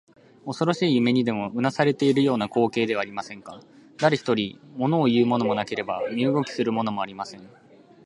[0.45, 3.61] おそろしい夢にでもうなされているような光景ではありませんか。
[3.99, 7.47] だれひとり、ものをいうものもなければ身動きするものもありません。